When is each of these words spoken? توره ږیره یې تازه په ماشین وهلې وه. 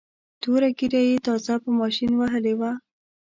توره 0.41 0.69
ږیره 0.77 1.01
یې 1.09 1.17
تازه 1.25 1.55
په 1.63 1.69
ماشین 1.81 2.11
وهلې 2.15 2.53
وه. 2.59 2.71